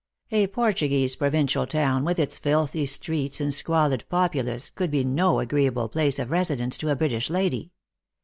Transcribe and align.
A 0.31 0.47
Portuguese 0.47 1.15
provincial 1.15 1.67
town, 1.67 2.03
with 2.03 2.17
its 2.17 2.39
filthy 2.39 2.87
streets 2.87 3.39
and 3.39 3.53
squalid 3.53 4.03
populace, 4.09 4.71
could 4.71 4.89
be 4.89 5.03
no 5.03 5.37
agreeable 5.39 5.89
place 5.89 6.17
of 6.17 6.31
residence 6.31 6.75
to 6.79 6.89
a 6.89 6.95
British 6.95 7.29
lady. 7.29 7.71